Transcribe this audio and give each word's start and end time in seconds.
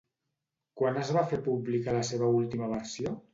Quan 0.81 0.97
es 1.01 1.11
va 1.17 1.23
fer 1.33 1.39
pública 1.49 1.95
la 1.97 2.01
seva 2.09 2.31
última 2.39 2.73
versió? 2.73 3.15